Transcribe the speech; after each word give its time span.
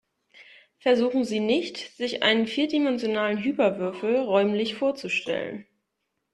Versuchen 0.79 1.25
Sie 1.25 1.39
nicht, 1.39 1.77
sich 1.77 2.23
einen 2.23 2.47
vierdimensionalen 2.47 3.37
Hyperwürfel 3.37 4.15
räumlich 4.21 4.73
vorzustellen. 4.73 5.67